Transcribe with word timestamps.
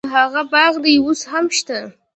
هغه 0.17 0.41
باغ 0.53 0.73
دې 0.83 0.93
اوس 1.03 1.21
هم 1.31 1.45
شته. 1.57 1.77